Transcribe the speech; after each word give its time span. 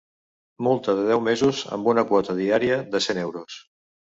Multa 0.67 0.95
de 0.99 1.03
deu 1.09 1.21
mesos 1.27 1.61
amb 1.77 1.91
una 1.93 2.07
quota 2.13 2.39
diària 2.43 2.81
de 2.97 3.07
cent 3.09 3.25
euros. 3.29 3.61